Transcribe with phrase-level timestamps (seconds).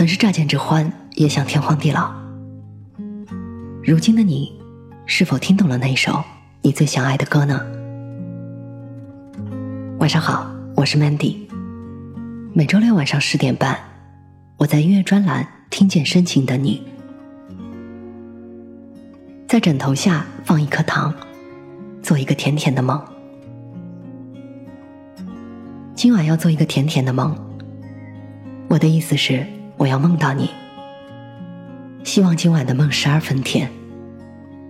[0.00, 2.10] 曾是乍见之欢，也想天荒地老。
[3.84, 4.50] 如今的你，
[5.04, 6.24] 是否听懂了那一首
[6.62, 7.60] 你最想爱的歌呢？
[9.98, 11.36] 晚上好，我是 Mandy。
[12.54, 13.78] 每周六晚上十点半，
[14.56, 16.82] 我在音乐专栏听见深情的你，
[19.46, 21.12] 在枕头下放一颗糖，
[22.02, 22.98] 做一个甜甜的梦。
[25.94, 27.36] 今晚要做一个甜甜的梦。
[28.66, 29.46] 我的意思是，
[29.80, 30.50] 我要梦到你。
[32.04, 33.70] 希望今晚的梦十二分甜，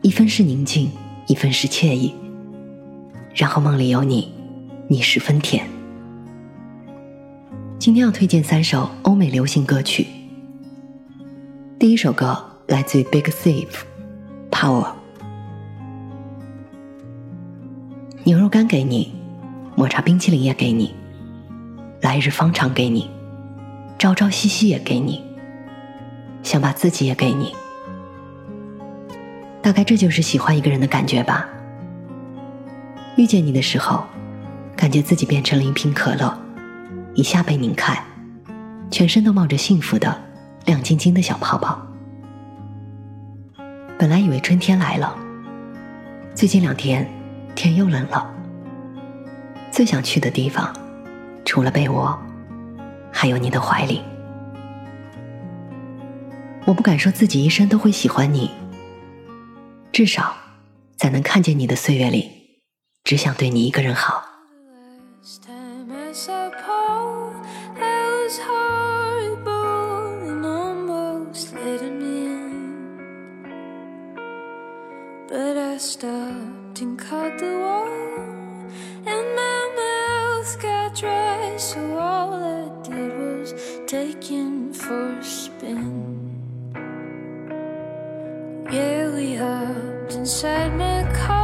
[0.00, 0.90] 一分是宁静，
[1.26, 2.14] 一分是惬意。
[3.34, 4.32] 然后梦里有你，
[4.88, 5.68] 你十分甜。
[7.78, 10.06] 今天要推荐三首欧美流行歌曲。
[11.78, 14.86] 第一首歌来自于 Big Thief，Power。
[18.22, 19.12] 牛肉干给你，
[19.76, 20.94] 抹茶冰淇淋也给你。
[22.00, 23.10] 来日方长给你，
[23.98, 25.24] 朝朝夕夕也给你，
[26.42, 27.54] 想把自己也给你。
[29.62, 31.48] 大概这就是喜欢一个人的感觉吧。
[33.16, 34.04] 遇见你的时候，
[34.76, 36.36] 感觉自己变成了一瓶可乐，
[37.14, 37.98] 一下被拧开，
[38.90, 40.20] 全身都冒着幸福的
[40.66, 41.80] 亮晶晶的小泡泡。
[43.98, 45.16] 本来以为春天来了，
[46.34, 47.08] 最近两天
[47.54, 48.30] 天又冷了。
[49.70, 50.74] 最想去的地方。
[51.46, 52.18] 除了被窝，
[53.14, 54.02] 还有你的怀里。
[56.66, 58.50] 我不敢说自己一生都会喜欢你，
[59.92, 60.34] 至少
[60.96, 62.58] 在能看见你的岁月里，
[63.04, 64.24] 只想对你一个人好。
[76.74, 78.43] taken
[89.14, 91.43] we hopped inside my car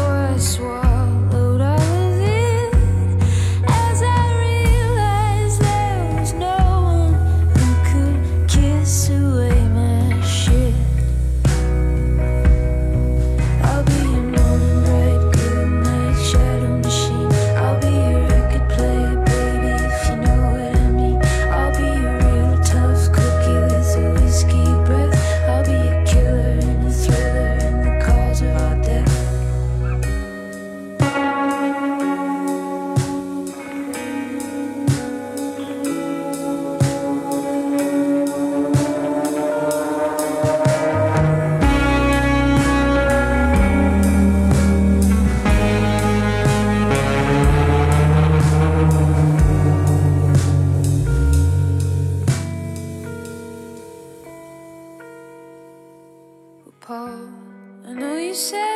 [58.33, 58.70] said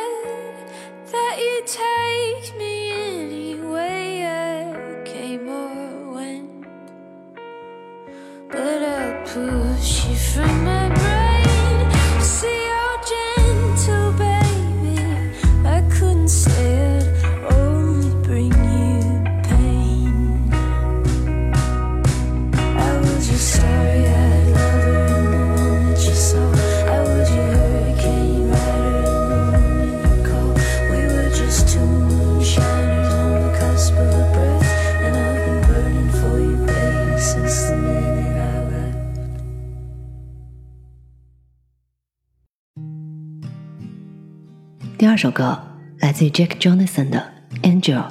[45.06, 45.56] 第二首歌
[46.00, 48.02] 来自于 Jack Johnson 的《Angel》。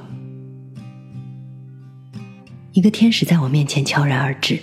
[2.71, 4.57] 一个天使在我面前悄然而至，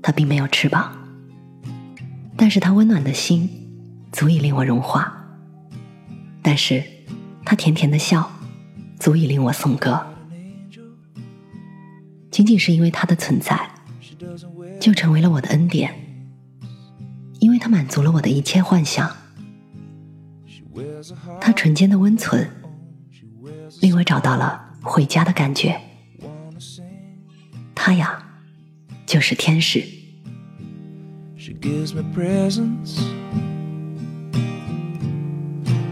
[0.00, 0.96] 他并没有翅膀，
[2.38, 3.50] 但是他温暖的心
[4.12, 5.14] 足以令我融化。
[6.40, 6.82] 但是，
[7.44, 8.32] 他甜甜的笑，
[8.98, 10.06] 足以令我颂歌。
[12.30, 13.60] 仅仅是因为它的存在，
[14.80, 15.94] 就成为了我的恩典，
[17.40, 19.14] 因为它满足了我的一切幻想。
[21.40, 22.48] 它纯洁的温存，
[23.80, 25.80] 令我找到了回家的感觉。
[27.74, 28.22] 它呀，
[29.06, 29.82] 就是天使。
[31.36, 32.98] She gives me presents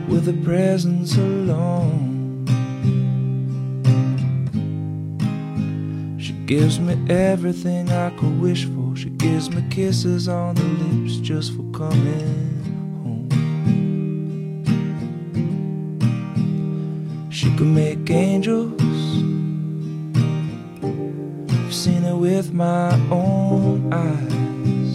[0.08, 2.46] with a presence alone.
[6.18, 8.96] She gives me everything I could wish for.
[8.96, 12.61] She gives me kisses on the lips just for coming
[17.56, 18.80] can make angels.
[21.52, 24.92] I've seen it with my own eyes.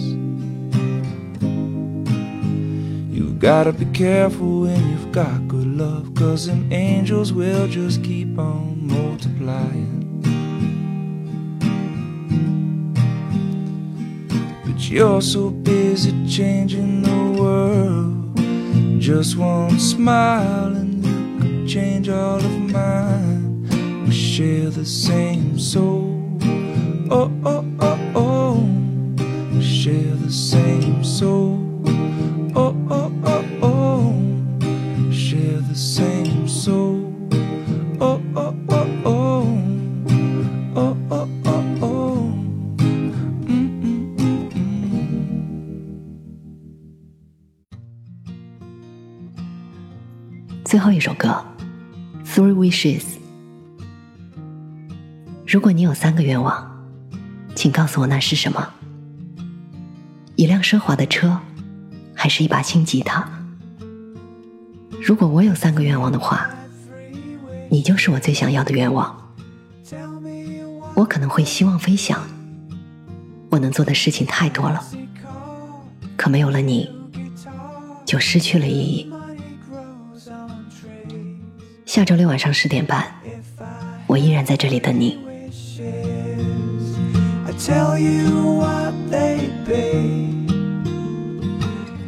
[3.14, 8.38] You've gotta be careful when you've got good love, cause them angels will just keep
[8.38, 10.20] on multiplying.
[14.64, 19.00] But you're so busy changing the world.
[19.00, 20.87] Just one smile you
[21.67, 24.05] change all of mine.
[24.05, 26.19] We share the same soul.
[27.09, 28.53] Oh, oh, oh, oh.
[29.53, 31.59] We share the same soul.
[32.55, 34.13] Oh, oh, oh, oh.
[35.11, 37.11] Share the same soul.
[37.99, 39.59] Oh, oh, oh, oh.
[40.75, 42.17] Oh, oh, oh, oh.
[42.79, 43.13] Mm,
[43.47, 44.63] mm, mm, mm.
[50.65, 51.29] 最后一首歌《
[52.30, 53.00] Three Wishes》。
[55.46, 56.70] 如果你有三个愿望，
[57.54, 58.68] 请告诉我那是什么？
[60.36, 61.40] 一辆奢华的车，
[62.14, 63.26] 还是一把新吉他？
[65.02, 66.50] 如果我有三个愿望的话，
[67.70, 69.32] 你就是我最想要的愿望。
[70.94, 72.20] 我可能会希望飞翔，
[73.50, 74.84] 我能做的事情太多了，
[76.16, 76.90] 可没有了你，
[78.04, 79.10] 就失去了意义。
[81.98, 83.04] 下周六晚上十点半，
[84.06, 85.18] 我依然在这里等你。
[87.44, 90.46] I tell you what they'd be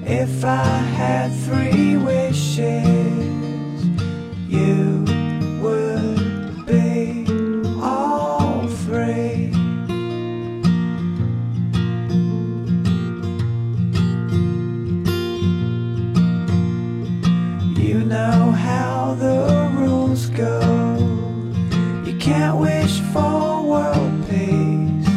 [0.06, 2.70] if I had three wishes.
[4.48, 5.04] You
[5.60, 7.26] would be
[7.82, 9.50] all three.
[17.74, 19.59] You know how the
[20.28, 20.60] go.
[22.04, 25.08] You can't wish for world peace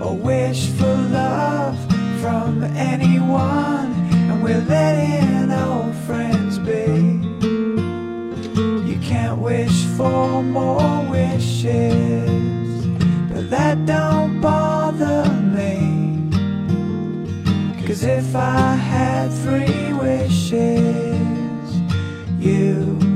[0.00, 1.78] or wish for love
[2.20, 3.92] from anyone,
[4.28, 6.86] and we're letting old friends be.
[8.90, 12.86] You can't wish for more wishes,
[13.30, 16.30] but that don't bother me.
[17.86, 20.60] Cause if I had three wishes,
[22.38, 23.09] you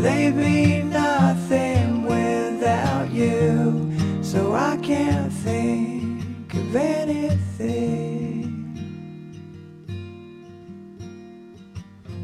[0.00, 3.92] but they'd be nothing without you.
[4.22, 7.26] So I can't think of anything.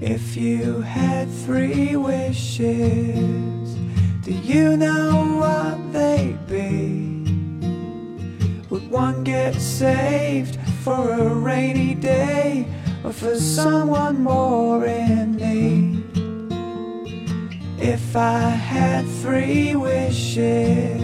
[0.00, 3.74] If you had three wishes,
[4.22, 7.12] do you know what they'd be?
[8.70, 12.66] Would one get saved for a rainy day
[13.04, 15.85] or for someone more in need?
[17.88, 21.00] If I had three wishes,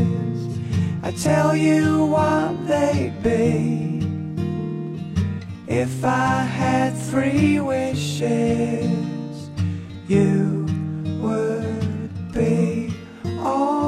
[1.04, 4.00] I'd tell you what they'd be.
[5.68, 8.90] If I had three wishes,
[10.08, 10.66] you
[11.22, 12.92] would be
[13.38, 13.81] all.